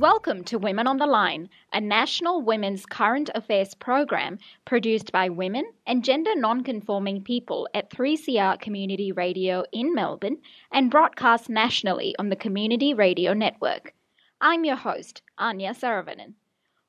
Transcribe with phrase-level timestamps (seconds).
[0.00, 5.66] Welcome to Women on the Line, a national women's current affairs program produced by women
[5.86, 10.38] and gender non-conforming people at 3CR Community Radio in Melbourne
[10.72, 13.92] and broadcast nationally on the Community Radio Network.
[14.40, 16.32] I'm your host, Anya Saravanan.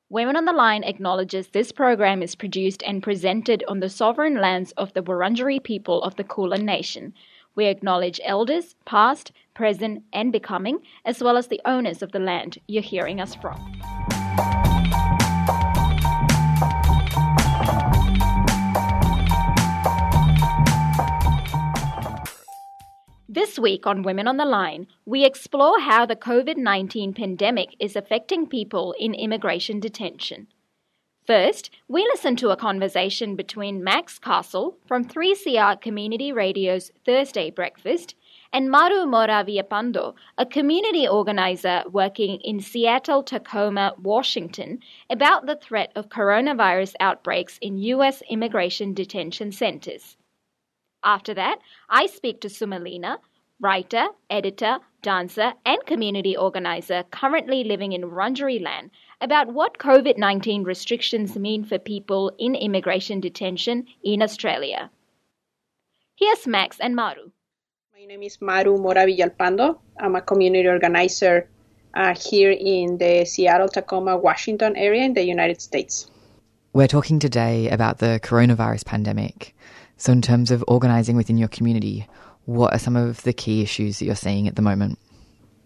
[0.08, 4.72] Women on the Line acknowledges this program is produced and presented on the sovereign lands
[4.78, 7.12] of the Wurundjeri people of the Kulin Nation.
[7.54, 12.58] We acknowledge elders, past, present, and becoming, as well as the owners of the land
[12.66, 13.58] you're hearing us from.
[23.34, 27.96] This week on Women on the Line, we explore how the COVID 19 pandemic is
[27.96, 30.48] affecting people in immigration detention.
[31.26, 38.16] First, we listen to a conversation between Max Castle from 3CR Community Radio's Thursday Breakfast
[38.52, 45.90] and Maru Mora Villalpando, a community organizer working in Seattle, Tacoma, Washington, about the threat
[45.96, 48.22] of coronavirus outbreaks in U.S.
[48.28, 50.16] immigration detention centers.
[51.02, 53.18] After that, I speak to Sumalina,
[53.58, 61.36] writer, editor, dancer, and community organizer currently living in Wurundjeri about what COVID 19 restrictions
[61.36, 64.90] mean for people in immigration detention in Australia.
[66.16, 67.30] Here's Max and Maru.
[67.94, 69.78] My name is Maru Mora Villalpando.
[70.00, 71.46] I'm a community organizer
[71.92, 76.10] uh, here in the Seattle, Tacoma, Washington area in the United States.
[76.72, 79.54] We're talking today about the coronavirus pandemic.
[79.98, 82.08] So, in terms of organizing within your community,
[82.46, 84.98] what are some of the key issues that you're seeing at the moment?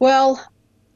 [0.01, 0.45] Well,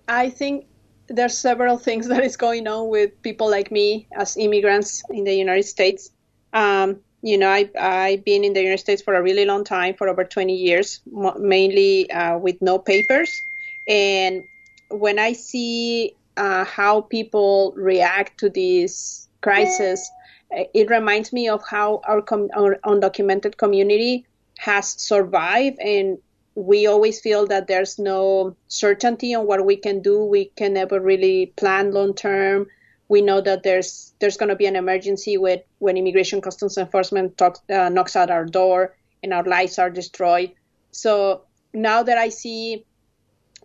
[0.09, 0.67] I think
[1.06, 5.34] there's several things that is going on with people like me as immigrants in the
[5.34, 6.10] United States.
[6.53, 9.94] Um, you know, I, I've been in the United States for a really long time,
[9.94, 11.00] for over 20 years,
[11.38, 13.42] mainly uh, with no papers.
[13.86, 14.44] And
[14.91, 20.10] when I see uh, how people react to this crisis,
[20.50, 24.26] it reminds me of how our, com- our undocumented community
[24.59, 25.78] has survived.
[25.78, 26.19] And
[26.54, 30.25] we always feel that there's no certainty on what we can do.
[30.25, 32.66] We can never really plan long term
[33.10, 37.43] we know that there's there's going to be an emergency with when immigration customs enforcement
[37.43, 40.53] uh, knocks at our door and our lives are destroyed.
[40.93, 41.43] So
[41.75, 42.87] now that I see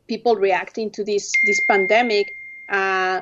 [0.08, 2.28] people reacting to this this pandemic,
[2.70, 3.22] uh,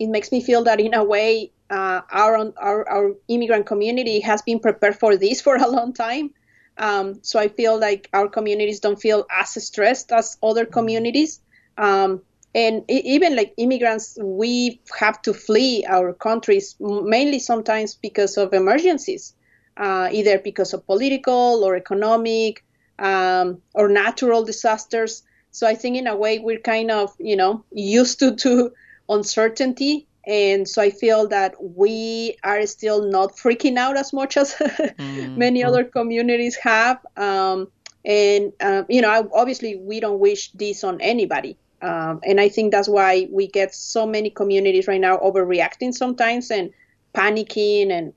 [0.00, 4.42] it makes me feel that in a way uh, our, our our immigrant community has
[4.42, 6.34] been prepared for this for a long time.
[6.78, 11.40] Um, so I feel like our communities don't feel as stressed as other communities.
[11.78, 12.22] Um,
[12.54, 19.34] and even like immigrants we have to flee our countries mainly sometimes because of emergencies
[19.76, 22.64] uh, either because of political or economic
[22.98, 25.22] um, or natural disasters.
[25.52, 28.72] So i think in a way we're kind of you know used to to
[29.08, 30.06] uncertainty.
[30.26, 35.38] And so i feel that we are still not freaking out as much as mm-hmm.
[35.38, 36.98] many other communities have.
[37.16, 37.68] Um,
[38.04, 42.72] and um, you know obviously we don't wish this on anybody um, and I think
[42.72, 46.72] that's why we get so many communities right now overreacting sometimes and
[47.14, 47.90] panicking.
[47.90, 48.12] And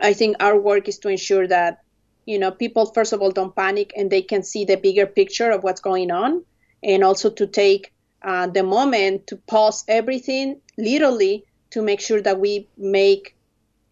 [0.00, 1.82] I think our work is to ensure that,
[2.26, 5.50] you know, people, first of all, don't panic and they can see the bigger picture
[5.50, 6.44] of what's going on.
[6.82, 7.92] And also to take
[8.22, 13.34] uh, the moment to pause everything, literally, to make sure that we make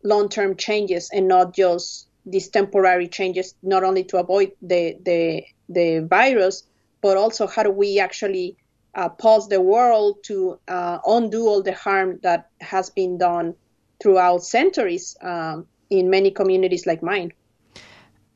[0.03, 5.45] long term changes and not just these temporary changes, not only to avoid the, the,
[5.69, 6.65] the virus,
[7.01, 8.57] but also how do we actually
[8.97, 13.55] uh, pause the world to uh, undo all the harm that has been done
[14.01, 17.33] throughout centuries um, in many communities like mine.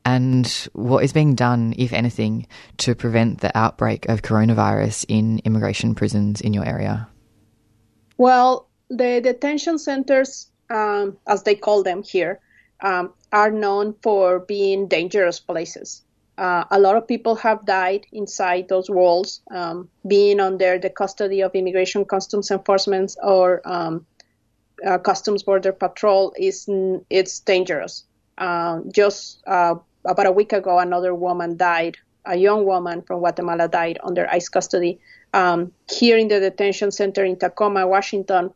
[0.04, 2.46] And what is being done, if anything,
[2.78, 7.08] to prevent the outbreak of coronavirus in immigration prisons in your area?
[8.16, 12.40] Well, the detention centers, um, as they call them here,
[12.82, 16.02] um, are known for being dangerous places.
[16.40, 21.42] Uh, a lot of people have died inside those walls, um, being under the custody
[21.42, 24.06] of immigration customs enforcement or um,
[24.86, 26.66] uh, customs border patrol is
[27.10, 28.04] it's dangerous.
[28.38, 29.74] Uh, just uh,
[30.06, 31.98] about a week ago, another woman died.
[32.24, 34.98] A young woman from Guatemala died under ICE custody.
[35.34, 38.50] Um, here in the detention center in Tacoma, Washington,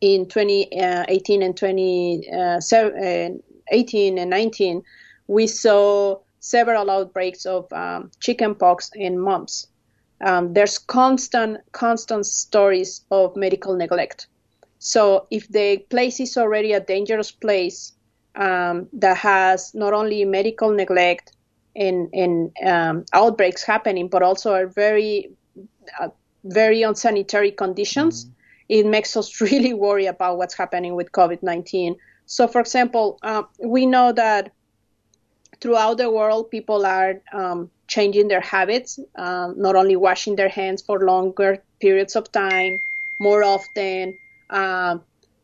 [0.00, 4.82] in 2018 uh, and 2018 uh, and 19
[5.28, 9.68] we saw several outbreaks of um, chickenpox in mumps.
[10.20, 14.26] Um, there's constant, constant stories of medical neglect.
[14.78, 17.92] So if the place is already a dangerous place
[18.34, 21.32] um, that has not only medical neglect
[21.76, 25.30] and, and um, outbreaks happening, but also are very,
[26.00, 26.08] uh,
[26.44, 28.32] very unsanitary conditions, mm-hmm.
[28.68, 31.96] it makes us really worry about what's happening with COVID-19.
[32.26, 34.52] So, for example, uh, we know that
[35.62, 40.82] throughout the world, people are um, changing their habits, um, not only washing their hands
[40.82, 42.80] for longer periods of time,
[43.20, 44.18] more often.
[44.50, 44.98] Uh,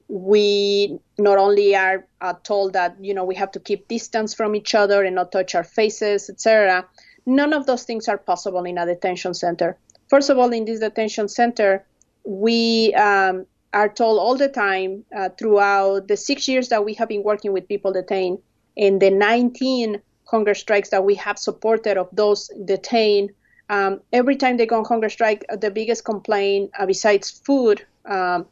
[0.09, 4.57] we not only are uh, told that you know we have to keep distance from
[4.57, 6.85] each other and not touch our faces, etc.
[7.25, 9.77] None of those things are possible in a detention center.
[10.09, 11.85] First of all, in this detention center,
[12.25, 17.09] we um, are told all the time uh, throughout the six years that we have
[17.09, 18.39] been working with people detained
[18.77, 20.01] in the 19
[20.31, 23.31] hunger strikes that we have supported of those detained.
[23.71, 27.85] Um, every time they go on hunger strike, uh, the biggest complaint, uh, besides food,
[28.05, 28.47] um,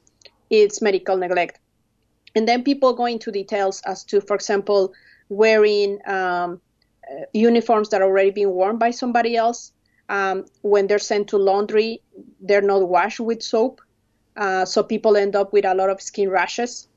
[0.49, 1.59] is medical neglect.
[2.35, 4.93] And then people go into details as to, for example,
[5.29, 6.61] wearing um,
[7.11, 9.73] uh, uniforms that are already being worn by somebody else.
[10.09, 12.01] Um, when they're sent to laundry,
[12.41, 13.81] they're not washed with soap.
[14.37, 16.89] Uh, so people end up with a lot of skin rashes.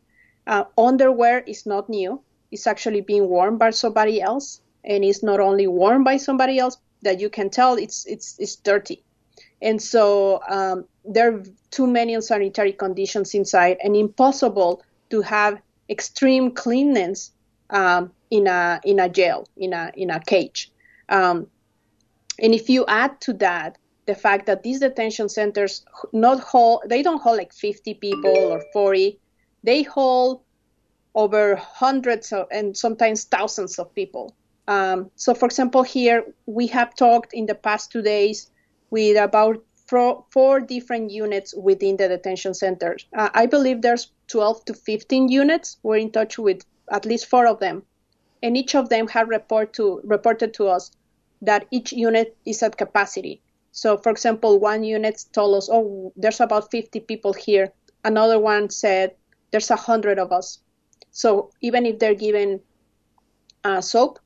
[0.46, 2.22] Uh, underwear is not new.
[2.52, 6.78] It's actually being worn by somebody else and it's not only worn by somebody else
[7.04, 9.04] that you can tell it's it's it's dirty.
[9.62, 14.82] And so um, there are too many unsanitary conditions inside and impossible
[15.12, 17.32] to have extreme cleanness
[17.70, 20.72] um, in a in a jail in a in a cage.
[21.08, 21.48] Um,
[22.40, 27.04] and if you add to that the fact that these detention centers not hold they
[27.04, 29.20] don't hold like 50 people or 40
[29.64, 30.42] they hold
[31.16, 34.36] over hundreds of, and sometimes thousands of people
[34.70, 38.52] um, so, for example, here we have talked in the past two days
[38.92, 43.08] with about four, different units within the detention centers.
[43.18, 45.78] Uh, I believe there's 12 to 15 units.
[45.82, 47.82] We're in touch with at least four of them,
[48.44, 50.92] and each of them have report to, reported to us
[51.42, 53.42] that each unit is at capacity.
[53.72, 57.74] So, for example, one unit told us, "Oh, there's about 50 people here."
[58.04, 59.16] Another one said,
[59.50, 60.60] "There's a hundred of us."
[61.10, 62.62] So, even if they're given
[63.64, 64.20] uh, soap,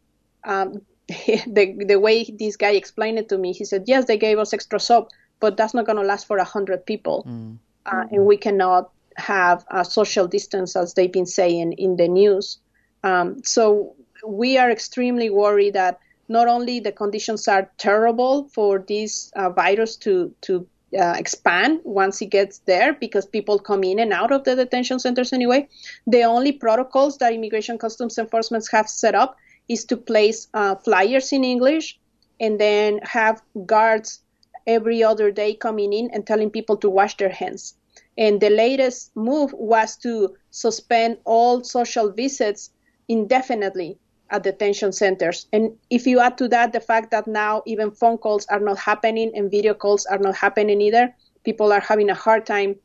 [0.45, 4.39] um, the the way this guy explained it to me, he said, yes, they gave
[4.39, 5.09] us extra soap,
[5.39, 7.57] but that's not going to last for a hundred people, mm.
[7.85, 12.57] uh, and we cannot have a social distance as they've been saying in the news.
[13.03, 13.95] Um, so
[14.25, 15.99] we are extremely worried that
[16.29, 20.67] not only the conditions are terrible for this uh, virus to to
[20.97, 24.99] uh, expand once it gets there because people come in and out of the detention
[24.99, 25.67] centers anyway.
[26.07, 29.37] The only protocols that Immigration Customs Enforcement have set up
[29.67, 31.99] is to place uh, flyers in English
[32.39, 34.19] and then have guards
[34.67, 37.75] every other day coming in and telling people to wash their hands.
[38.17, 42.69] And the latest move was to suspend all social visits
[43.07, 43.97] indefinitely
[44.29, 45.47] at detention centers.
[45.51, 48.79] And if you add to that the fact that now even phone calls are not
[48.79, 51.13] happening and video calls are not happening either,
[51.43, 52.75] people are having a hard time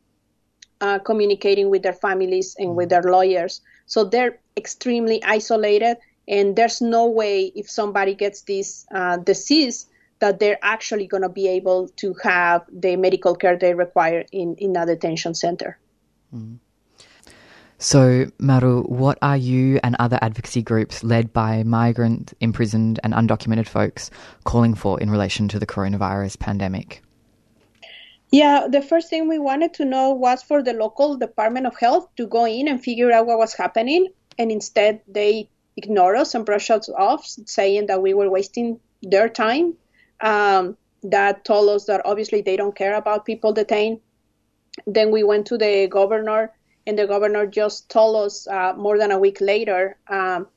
[0.80, 3.60] uh, communicating with their families and with their lawyers.
[3.86, 5.96] So they're extremely isolated
[6.28, 9.86] and there's no way if somebody gets this uh, disease
[10.20, 14.54] that they're actually going to be able to have the medical care they require in,
[14.56, 15.78] in a detention center.
[16.34, 16.58] Mm.
[17.80, 23.68] So, Maru, what are you and other advocacy groups led by migrant, imprisoned, and undocumented
[23.68, 24.10] folks
[24.42, 27.02] calling for in relation to the coronavirus pandemic?
[28.32, 32.08] Yeah, the first thing we wanted to know was for the local Department of Health
[32.16, 34.08] to go in and figure out what was happening,
[34.38, 39.28] and instead they ignore us and brush us off, saying that we were wasting their
[39.28, 39.74] time.
[40.20, 44.00] Um, that told us that obviously they don't care about people detained.
[44.86, 46.52] Then we went to the governor,
[46.86, 50.48] and the governor just told us uh, more than a week later, um,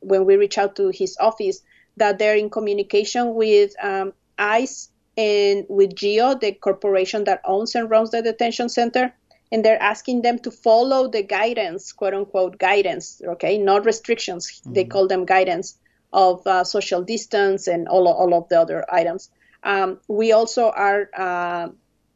[0.00, 1.62] when we reached out to his office,
[1.96, 7.88] that they're in communication with um, ICE and with GEO, the corporation that owns and
[7.88, 9.14] runs the detention center,
[9.54, 14.50] and they're asking them to follow the guidance, quote unquote guidance, okay, not restrictions.
[14.50, 14.72] Mm-hmm.
[14.72, 15.78] They call them guidance
[16.12, 19.30] of uh, social distance and all, all of the other items.
[19.62, 21.68] Um, we also are uh,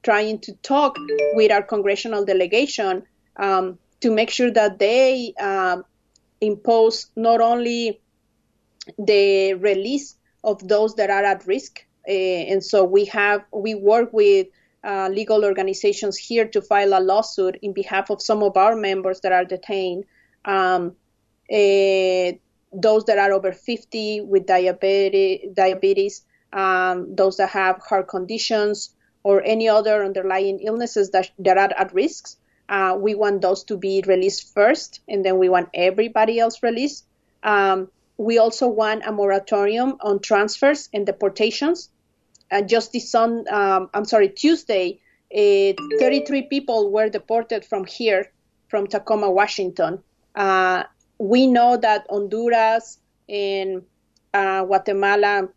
[0.02, 0.97] trying to talk
[1.35, 3.04] with our congressional delegation
[3.37, 5.85] um, to make sure that they um,
[6.40, 8.00] impose not only
[8.99, 12.11] the release of those that are at risk, uh,
[12.50, 14.49] and so we have we work with
[14.85, 19.20] uh, legal organizations here to file a lawsuit in behalf of some of our members
[19.20, 20.04] that are detained
[20.44, 20.94] um,
[21.52, 22.32] uh,
[22.73, 29.42] those that are over 50 with diabetes, diabetes um, those that have heart conditions or
[29.44, 32.37] any other underlying illnesses that, that are at risks.
[32.68, 37.06] Uh, we want those to be released first, and then we want everybody else released.
[37.42, 41.88] Um, we also want a moratorium on transfers and deportations.
[42.50, 45.00] Uh, just this on, um, I'm sorry, Tuesday,
[45.35, 48.31] uh, 33 people were deported from here,
[48.69, 50.02] from Tacoma, Washington.
[50.35, 50.85] Uh,
[51.19, 53.83] we know that Honduras and
[54.33, 55.49] uh, Guatemala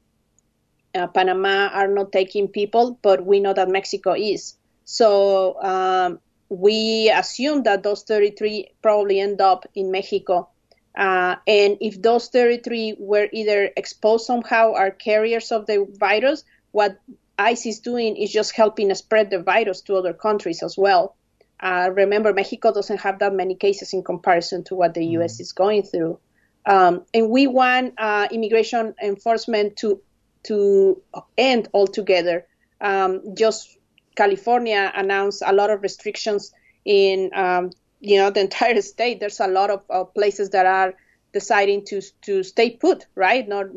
[0.93, 4.57] uh, Panama are not taking people, but we know that Mexico is.
[4.83, 6.19] So um,
[6.49, 10.49] we assume that those 33 probably end up in Mexico.
[10.95, 16.99] Uh, and if those 33 were either exposed somehow are carriers of the virus, what
[17.37, 21.15] ICE is doing is just helping spread the virus to other countries as well.
[21.59, 25.35] Uh, remember, Mexico doesn't have that many cases in comparison to what the U.S.
[25.35, 25.41] Mm-hmm.
[25.41, 26.19] is going through.
[26.65, 30.01] Um, and we want uh, immigration enforcement to
[30.43, 31.01] to
[31.37, 32.47] end altogether.
[32.79, 33.77] Um, just
[34.15, 36.51] California announced a lot of restrictions
[36.83, 39.19] in um, you know the entire state.
[39.19, 40.93] There's a lot of, of, places that are
[41.33, 43.47] deciding to to stay put, right?
[43.47, 43.67] Not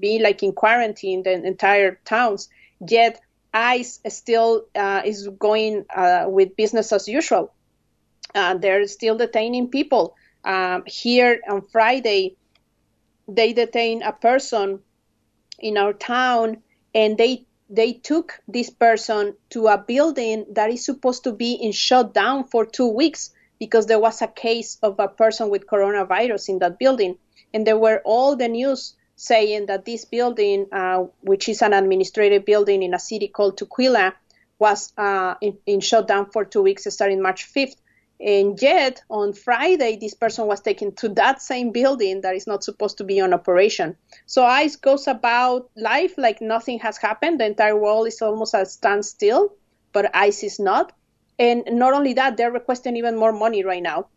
[0.00, 2.48] be like in quarantine the entire towns.
[2.86, 3.20] Yet
[3.52, 7.52] ICE still uh, is going uh, with business as usual.
[8.34, 10.14] Uh, they're still detaining people.
[10.44, 12.36] Um, here on Friday,
[13.28, 14.80] they detained a person
[15.58, 16.62] in our town
[16.94, 21.70] and they they took this person to a building that is supposed to be in
[21.70, 26.58] shutdown for two weeks because there was a case of a person with coronavirus in
[26.58, 27.16] that building
[27.54, 32.44] and there were all the news saying that this building uh, which is an administrative
[32.44, 34.12] building in a city called tukwila
[34.58, 37.76] was uh, in, in shutdown for two weeks starting march 5th
[38.20, 42.62] and yet, on Friday, this person was taken to that same building that is not
[42.62, 43.96] supposed to be on operation.
[44.26, 47.40] So ICE goes about life like nothing has happened.
[47.40, 49.54] The entire world is almost at standstill,
[49.92, 50.92] but ICE is not.
[51.40, 54.08] And not only that, they're requesting even more money right now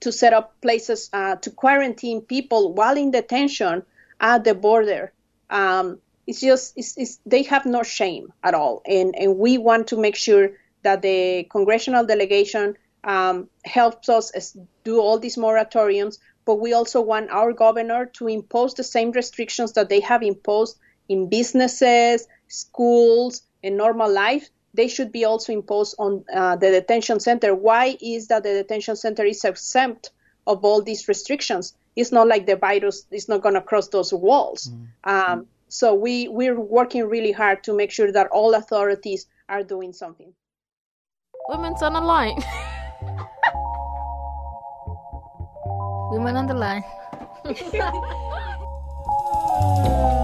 [0.00, 3.84] to set up places uh, to quarantine people while in detention
[4.20, 5.12] at the border.
[5.48, 9.88] Um, it's just it's, it's, they have no shame at all, and and we want
[9.88, 10.50] to make sure
[10.82, 17.30] that the congressional delegation um, helps us do all these moratoriums, but we also want
[17.30, 23.76] our governor to impose the same restrictions that they have imposed in businesses, schools, and
[23.76, 24.48] normal life.
[24.74, 27.54] They should be also imposed on uh, the detention center.
[27.54, 30.10] Why is that the detention center is exempt
[30.46, 31.74] of all these restrictions?
[31.96, 34.68] It's not like the virus is not going to cross those walls.
[34.68, 35.10] Mm-hmm.
[35.10, 39.92] Um, so we we're working really hard to make sure that all authorities are doing
[39.92, 40.32] something.
[41.48, 42.36] Women's on the line.
[46.10, 46.84] Women on the line.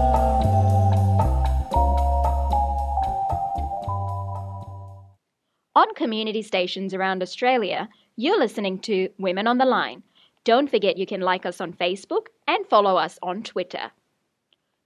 [5.75, 7.87] on community stations around Australia,
[8.17, 10.03] you're listening to Women on the Line.
[10.43, 13.91] Don't forget you can like us on Facebook and follow us on Twitter.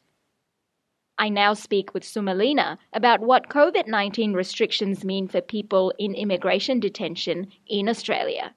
[1.20, 6.80] I now speak with Sumalina about what COVID 19 restrictions mean for people in immigration
[6.80, 8.54] detention in Australia.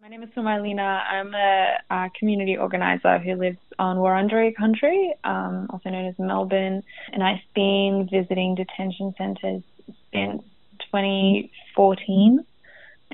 [0.00, 1.02] My name is Sumalina.
[1.06, 6.82] I'm a, a, community organizer who lives on Wurundjeri country, um, also known as Melbourne,
[7.12, 9.62] and I've been visiting detention centres
[10.12, 10.42] since
[10.90, 12.44] 2014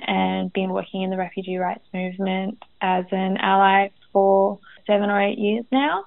[0.07, 5.39] and been working in the refugee rights movement as an ally for seven or eight
[5.39, 6.05] years now.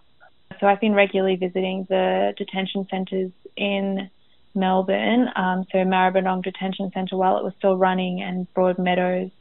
[0.60, 4.10] So I've been regularly visiting the detention centres in
[4.56, 9.32] Melbourne, um, so Maribyrnong Detention Centre while it was still running and Broadmeadows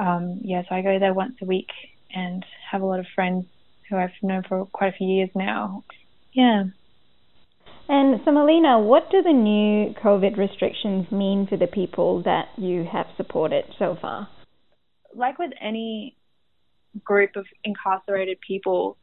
[0.00, 1.68] um, yeah, so I go there once a week
[2.14, 3.44] and have a lot of friends
[3.88, 5.84] who I've known for quite a few years now.
[6.32, 6.64] Yeah.
[7.88, 12.88] And so, Melina, what do the new COVID restrictions mean for the people that you
[12.90, 14.28] have supported so far?
[15.14, 16.16] Like with any
[17.04, 18.96] group of incarcerated people,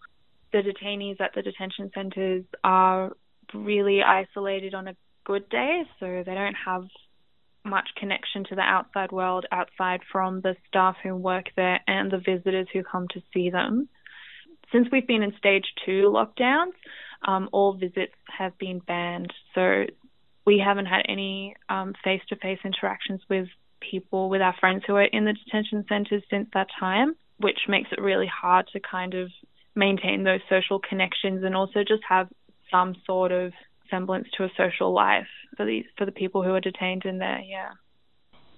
[0.51, 3.11] the detainees at the detention centres are
[3.53, 6.85] really isolated on a good day, so they don't have
[7.65, 12.17] much connection to the outside world outside from the staff who work there and the
[12.17, 13.89] visitors who come to see them.
[14.71, 16.73] Since we've been in stage two lockdowns,
[17.25, 19.33] um, all visits have been banned.
[19.55, 19.85] So
[20.45, 21.55] we haven't had any
[22.03, 23.47] face to face interactions with
[23.79, 27.89] people, with our friends who are in the detention centres since that time, which makes
[27.91, 29.29] it really hard to kind of
[29.77, 32.27] maintain those social connections and also just have
[32.71, 33.53] some sort of
[33.89, 37.39] semblance to a social life for these for the people who are detained in there.
[37.39, 37.69] Yeah.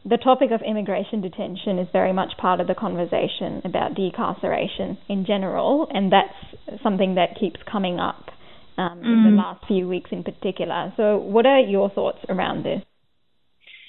[0.06, 5.26] The topic of immigration detention is very much part of the conversation about decarceration in
[5.26, 8.30] general, and that's something that keeps coming up
[8.78, 9.04] um, mm.
[9.04, 9.38] in the mm.
[9.38, 10.94] last few weeks in particular.
[10.96, 12.82] So, what are your thoughts around this?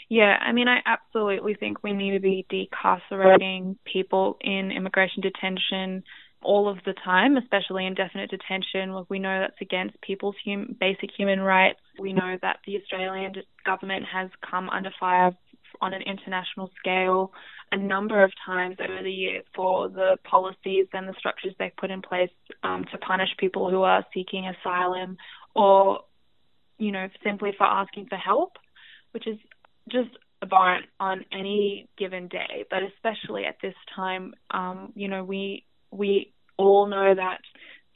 [0.08, 6.02] Yeah, I mean, I absolutely think we need to be decarcerating people in immigration detention
[6.42, 9.04] all of the time, especially indefinite detention.
[9.08, 11.80] We know that's against people's hum- basic human rights.
[11.98, 15.36] We know that the Australian government has come under fire
[15.80, 17.32] on an international scale
[17.72, 21.90] a number of times over the years for the policies and the structures they've put
[21.90, 22.30] in place
[22.62, 25.16] um, to punish people who are seeking asylum
[25.54, 26.00] or,
[26.78, 28.52] you know, simply for asking for help,
[29.12, 29.38] which is
[29.88, 30.10] just
[30.42, 36.32] abhorrent on any given day, but especially at this time, um, you know, we we
[36.56, 37.40] all know that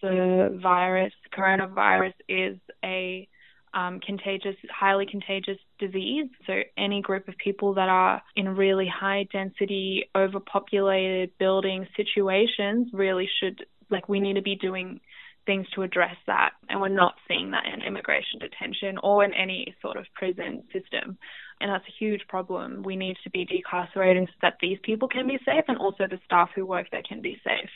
[0.03, 3.29] the virus, coronavirus, is a
[3.73, 6.29] um, contagious, highly contagious disease.
[6.47, 13.29] So any group of people that are in really high density, overpopulated building situations really
[13.41, 15.01] should, like, we need to be doing
[15.47, 16.51] things to address that.
[16.69, 21.19] And we're not seeing that in immigration detention or in any sort of prison system.
[21.61, 22.83] And that's a huge problem.
[22.83, 26.19] We need to be decarcerating so that these people can be safe and also the
[26.25, 27.71] staff who work there can be safe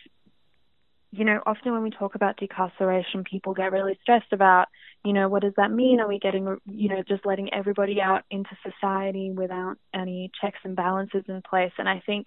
[1.11, 4.67] you know, often when we talk about decarceration, people get really stressed about,
[5.05, 6.01] you know, what does that mean?
[6.01, 10.77] Are we getting, you know, just letting everybody out into society without any checks and
[10.77, 11.73] balances in place?
[11.79, 12.27] And I think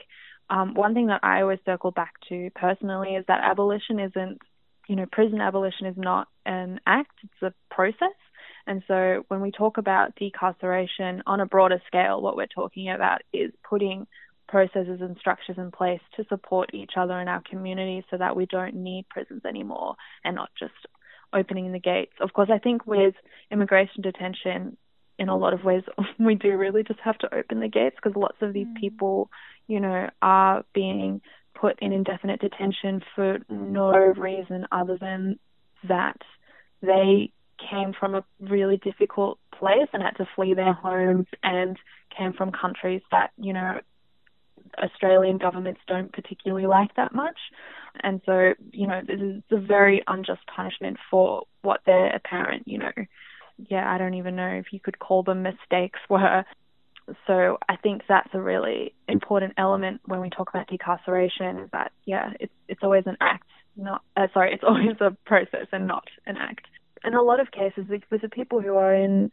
[0.49, 4.39] um, one thing that I always circle back to personally is that abolition isn't,
[4.87, 8.15] you know, prison abolition is not an act, it's a process.
[8.71, 13.19] And so when we talk about decarceration on a broader scale, what we're talking about
[13.33, 14.07] is putting
[14.47, 18.45] processes and structures in place to support each other in our community so that we
[18.45, 20.71] don't need prisons anymore and not just
[21.33, 22.13] opening the gates.
[22.21, 23.13] Of course, I think with
[23.51, 24.77] immigration detention,
[25.19, 25.83] in a lot of ways,
[26.17, 28.79] we do really just have to open the gates because lots of these mm.
[28.79, 29.29] people,
[29.67, 31.19] you know, are being
[31.55, 35.39] put in indefinite detention for no reason other than
[35.83, 36.21] that
[36.81, 37.33] they
[37.69, 41.77] came from a really difficult place and had to flee their homes and
[42.17, 43.79] came from countries that, you know,
[44.77, 47.37] Australian governments don't particularly like that much.
[48.03, 52.77] And so, you know, this is a very unjust punishment for what their apparent, you
[52.77, 52.91] know,
[53.69, 56.45] yeah, I don't even know if you could call them mistakes were.
[57.27, 61.91] So I think that's a really important element when we talk about decarceration is that,
[62.05, 66.07] yeah, it's, it's always an act, not, uh, sorry, it's always a process and not
[66.25, 66.65] an act.
[67.03, 69.31] In a lot of cases, with the people who are in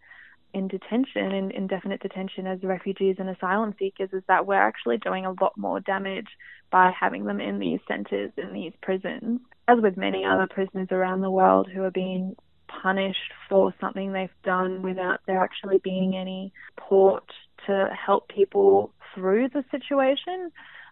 [0.55, 5.27] in detention, in indefinite detention as refugees and asylum seekers, is that we're actually doing
[5.27, 6.29] a lot more damage
[6.71, 11.21] by having them in these centres, in these prisons, as with many other prisoners around
[11.21, 12.35] the world who are being
[12.67, 17.25] punished for something they've done without there actually being any support
[17.67, 20.51] to help people through the situation,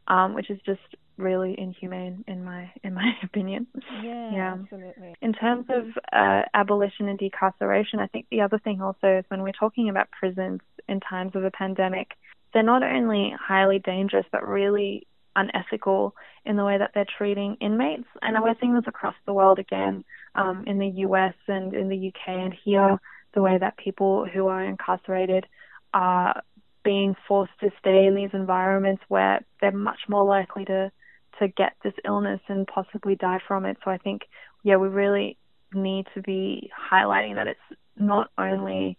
[0.09, 0.81] um, which is just
[1.17, 3.67] really inhumane in my in my opinion.
[4.03, 4.57] Yeah, yeah.
[4.61, 5.15] absolutely.
[5.23, 9.43] In terms of uh, abolition and decarceration, I think the other thing also is when
[9.43, 12.13] we're talking about prisons in times of a pandemic,
[12.53, 18.09] they're not only highly dangerous but really unethical in the way that they're treating inmates.
[18.23, 22.09] And we're seeing this across the world again, um, in the US and in the
[22.09, 22.99] UK and here,
[23.35, 25.47] the way that people who are incarcerated
[25.93, 26.43] are
[26.85, 30.91] being forced to stay in these environments where they're much more likely to
[31.39, 33.77] to get this illness and possibly die from it.
[33.85, 34.23] So I think,
[34.63, 35.37] yeah, we really
[35.73, 38.97] need to be highlighting that it's not only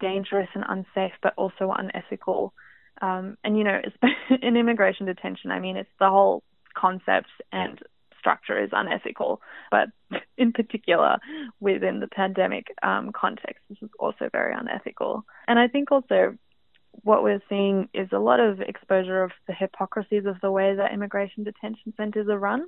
[0.00, 2.52] dangerous and unsafe, but also unethical.
[3.00, 3.80] Um, and you know,
[4.42, 6.42] in immigration detention, I mean, it's the whole
[6.74, 7.78] concept and
[8.18, 9.88] structure is unethical, but
[10.36, 11.18] in particular
[11.60, 15.24] within the pandemic um, context, this is also very unethical.
[15.46, 16.36] And I think also
[17.02, 20.92] what we're seeing is a lot of exposure of the hypocrisies of the way that
[20.92, 22.66] immigration detention centres are run.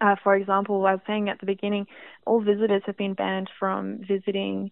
[0.00, 1.86] Uh, for example, I was saying at the beginning,
[2.26, 4.70] all visitors have been banned from visiting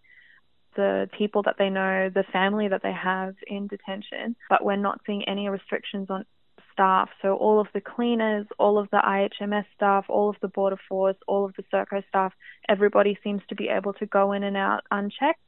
[0.75, 5.01] the people that they know, the family that they have in detention, but we're not
[5.07, 6.25] seeing any restrictions on
[6.73, 7.11] staff.
[7.21, 11.17] So all of the cleaners, all of the IHMS staff, all of the border force,
[11.29, 12.33] all of the Serco staff,
[12.69, 15.41] everybody seems to be able to go in and out unchecked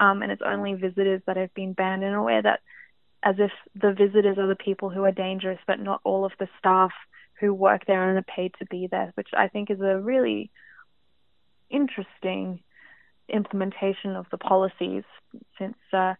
[0.00, 2.60] um, and it's only visitors that have been banned in a way that
[3.22, 6.48] as if the visitors are the people who are dangerous, but not all of the
[6.58, 6.92] staff
[7.40, 10.50] who work there and are paid to be there, which I think is a really
[11.70, 12.60] interesting
[13.28, 15.02] implementation of the policies
[15.58, 16.14] since uh,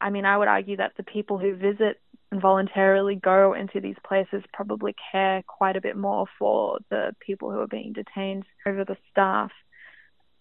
[0.00, 2.00] I mean, I would argue that the people who visit
[2.30, 7.50] and voluntarily go into these places probably care quite a bit more for the people
[7.50, 9.50] who are being detained over the staff.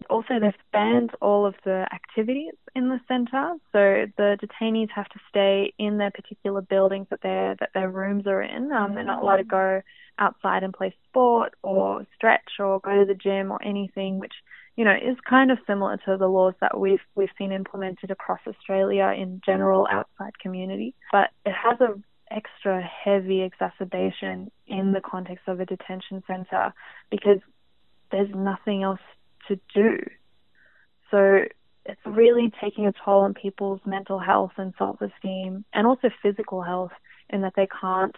[0.09, 5.19] Also, they've banned all of the activities in the centre, so the detainees have to
[5.27, 8.71] stay in their particular buildings that their that their rooms are in.
[8.71, 9.81] Um, they're not allowed to go
[10.19, 14.33] outside and play sport or stretch or go to the gym or anything, which
[14.75, 18.39] you know is kind of similar to the laws that we've we've seen implemented across
[18.47, 20.93] Australia in general outside community.
[21.11, 21.95] But it has a
[22.29, 26.73] extra heavy exacerbation in the context of a detention centre
[27.09, 27.39] because
[28.11, 28.99] there's nothing else
[29.47, 29.97] to do.
[31.11, 31.45] So
[31.85, 36.61] it's really taking a toll on people's mental health and self esteem and also physical
[36.61, 36.91] health
[37.29, 38.15] in that they can't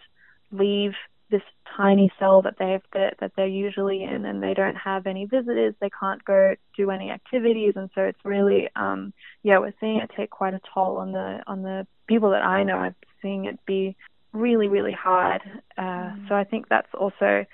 [0.52, 0.94] leave
[1.30, 1.42] this
[1.78, 5.76] tiny cell that they've that, that they're usually in and they don't have any visitors
[5.80, 9.14] they can't go do any activities and so it's really um
[9.44, 12.64] yeah we're seeing it take quite a toll on the on the people that I
[12.64, 13.96] know I'm seeing it be
[14.34, 15.42] really really hard
[15.78, 16.28] uh mm.
[16.28, 17.46] so I think that's also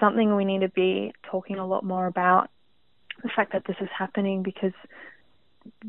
[0.00, 2.50] something we need to be talking a lot more about
[3.22, 4.72] the fact that this is happening because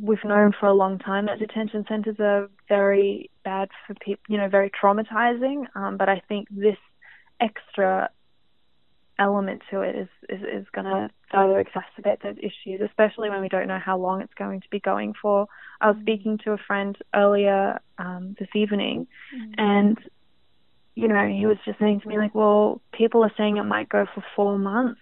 [0.01, 4.38] we've known for a long time that detention centres are very bad for people, you
[4.38, 5.65] know, very traumatizing.
[5.75, 6.77] Um, but I think this
[7.39, 8.10] extra
[9.17, 13.49] element to it is is, is going to further exacerbate those issues, especially when we
[13.49, 15.47] don't know how long it's going to be going for.
[15.81, 19.53] I was speaking to a friend earlier um, this evening, mm-hmm.
[19.58, 19.97] and
[20.95, 23.89] you know, he was just saying to me like, "Well, people are saying it might
[23.89, 25.01] go for four months,"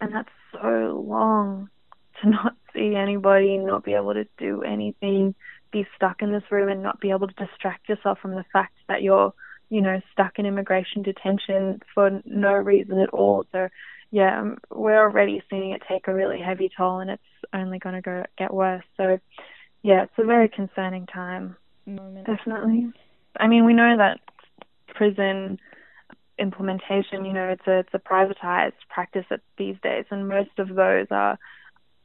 [0.00, 1.70] and that's so long
[2.20, 5.34] to not see anybody, not be able to do anything,
[5.72, 8.74] be stuck in this room and not be able to distract yourself from the fact
[8.88, 9.32] that you're,
[9.70, 13.44] you know, stuck in immigration detention for no reason at all.
[13.52, 13.68] So,
[14.10, 17.22] yeah, um, we're already seeing it take a really heavy toll, and it's
[17.54, 18.84] only going to go get worse.
[18.98, 19.18] So,
[19.82, 21.56] yeah, it's a very concerning time.
[21.86, 22.26] Moment.
[22.26, 22.92] Definitely.
[23.40, 24.20] I mean, we know that
[24.94, 25.58] prison
[26.38, 29.26] implementation, you know, it's a it's a privatized practice
[29.58, 31.38] these days, and most of those are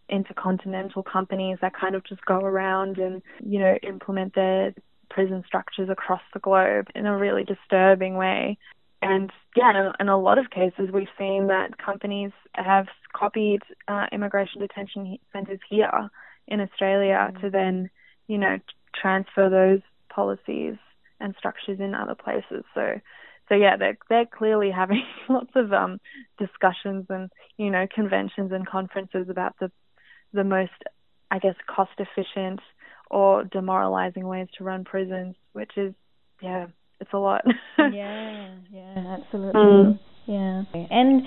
[0.10, 4.74] intercontinental companies that kind of just go around and you know implement their
[5.10, 8.58] prison structures across the globe in a really disturbing way.
[9.02, 14.62] And yeah, in a lot of cases, we've seen that companies have copied uh, immigration
[14.62, 16.10] detention centres here
[16.48, 17.42] in Australia mm.
[17.42, 17.90] to then,
[18.28, 18.58] you know,
[19.00, 20.78] transfer those policies
[21.20, 22.64] and structures in other places.
[22.74, 23.00] So
[23.50, 26.00] so yeah, they're they're clearly having lots of um,
[26.38, 29.72] discussions and you know conventions and conferences about the
[30.34, 30.72] the most,
[31.32, 32.60] I guess, cost efficient
[33.10, 35.94] or demoralizing ways to run prisons, which is
[36.42, 36.68] yeah,
[37.00, 37.44] it's a lot.
[37.80, 39.62] yeah, yeah, absolutely.
[39.62, 40.00] Mm.
[40.26, 41.22] Yeah, and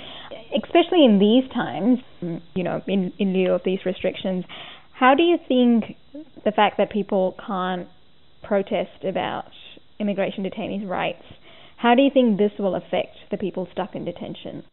[0.63, 2.01] especially in these times,
[2.55, 4.45] you know, in in lieu of these restrictions,
[4.93, 5.97] how do you think
[6.45, 7.89] the fact that people can't
[8.43, 9.47] protest about
[10.01, 11.23] immigration detainees' rights
[11.81, 14.65] how do you think this will affect the people stuck in detention?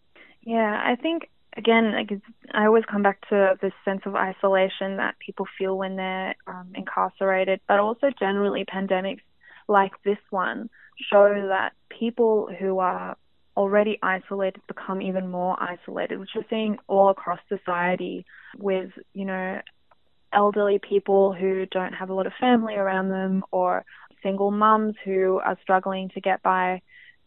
[0.42, 2.10] Yeah, I think again, like
[2.54, 6.74] I always come back to this sense of isolation that people feel when they're um,
[6.76, 9.22] incarcerated, but also generally pandemics
[9.70, 10.70] like this one
[11.10, 13.16] show that people who are
[13.56, 18.26] already isolated become even more isolated, which we're seeing all across society
[18.58, 19.62] with, you know,
[20.34, 23.86] elderly people who don't have a lot of family around them or
[24.24, 26.82] single mums who are struggling to get by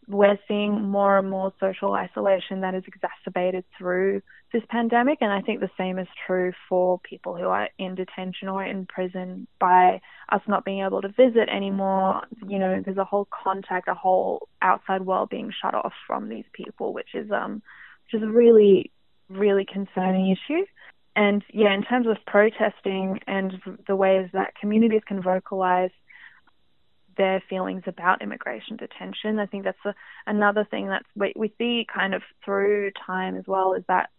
[0.07, 5.19] we're seeing more and more social isolation that is exacerbated through this pandemic.
[5.21, 8.85] And I think the same is true for people who are in detention or in
[8.85, 12.21] prison by us not being able to visit anymore.
[12.47, 16.45] You know, there's a whole contact, a whole outside world being shut off from these
[16.51, 17.61] people, which is um
[18.05, 18.91] which is a really,
[19.29, 20.65] really concerning issue.
[21.15, 23.53] And yeah, in terms of protesting and
[23.87, 25.91] the ways that communities can vocalize
[27.17, 29.39] their feelings about immigration detention.
[29.39, 29.93] I think that's a,
[30.27, 34.09] another thing that we, we see kind of through time as well is that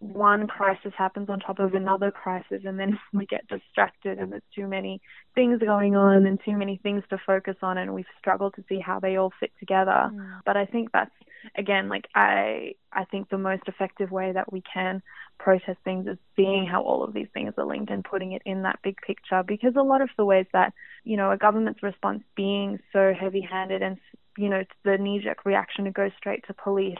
[0.00, 4.42] one crisis happens on top of another crisis and then we get distracted and there's
[4.54, 5.00] too many
[5.34, 8.78] things going on and too many things to focus on and we've struggled to see
[8.78, 10.40] how they all fit together mm.
[10.44, 11.14] but i think that's
[11.56, 15.02] again like i i think the most effective way that we can
[15.38, 18.62] protest things is seeing how all of these things are linked and putting it in
[18.62, 20.72] that big picture because a lot of the ways that
[21.04, 23.98] you know a government's response being so heavy handed and
[24.36, 26.96] you know the knee jerk reaction to go straight to police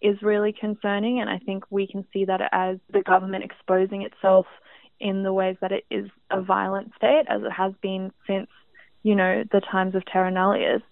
[0.00, 1.20] is really concerning.
[1.20, 4.46] And I think we can see that as the government exposing itself
[5.00, 8.48] in the ways that it is a violent state, as it has been since,
[9.02, 10.82] you know, the times of terra nullius.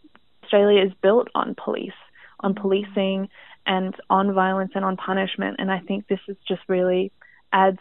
[0.45, 1.91] Australia is built on police,
[2.41, 3.29] on policing,
[3.67, 5.57] and on violence and on punishment.
[5.59, 7.13] And I think this is just really
[7.53, 7.79] adds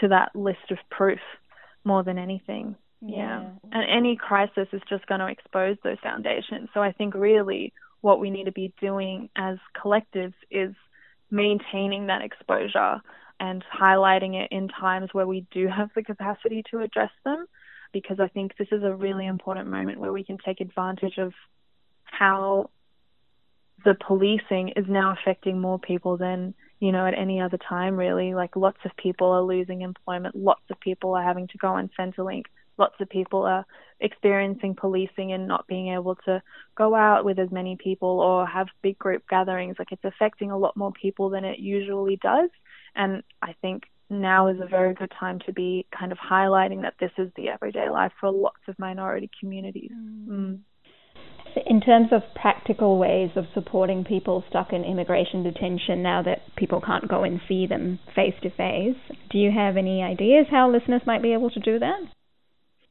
[0.00, 1.20] to that list of proof
[1.84, 2.76] more than anything.
[3.00, 3.16] Yeah.
[3.16, 3.48] yeah.
[3.72, 6.68] And any crisis is just going to expose those foundations.
[6.74, 10.74] So I think really what we need to be doing as collectives is
[11.30, 13.00] maintaining that exposure
[13.40, 17.46] and highlighting it in times where we do have the capacity to address them
[17.92, 21.32] because I think this is a really important moment where we can take advantage of
[22.04, 22.70] how
[23.84, 28.34] the policing is now affecting more people than you know at any other time really.
[28.34, 30.36] Like lots of people are losing employment.
[30.36, 32.44] Lots of people are having to go on centrelink.
[32.78, 33.66] Lots of people are
[34.00, 36.42] experiencing policing and not being able to
[36.76, 39.76] go out with as many people or have big group gatherings.
[39.78, 42.50] Like it's affecting a lot more people than it usually does.
[42.94, 46.94] And i think now is a very good time to be kind of highlighting that
[47.00, 49.90] this is the everyday life for lots of minority communities.
[49.92, 50.26] Mm.
[50.28, 50.58] Mm.
[51.66, 56.80] In terms of practical ways of supporting people stuck in immigration detention now that people
[56.80, 58.96] can't go and see them face to face,
[59.30, 62.00] do you have any ideas how listeners might be able to do that?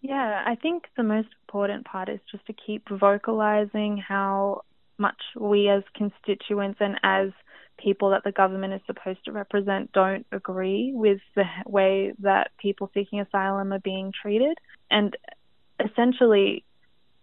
[0.02, 4.63] Yeah, I think the most important part is just to keep vocalizing how
[4.97, 7.30] much we as constituents and as
[7.78, 12.89] people that the government is supposed to represent don't agree with the way that people
[12.93, 14.58] seeking asylum are being treated.
[14.89, 15.15] And
[15.80, 16.63] essentially,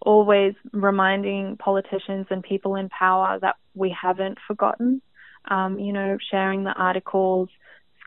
[0.00, 5.02] always reminding politicians and people in power that we haven't forgotten.
[5.50, 7.48] Um, you know, sharing the articles,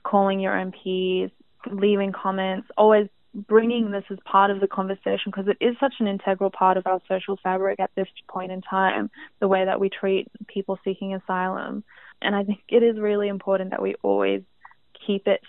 [0.04, 1.32] calling your MPs,
[1.72, 6.08] leaving comments, always bringing this as part of the conversation because it is such an
[6.08, 9.90] integral part of our social fabric at this point in time, the way that we
[9.90, 11.84] treat people seeking asylum.
[12.22, 14.42] And I think it is really important that we always
[15.06, 15.42] keep it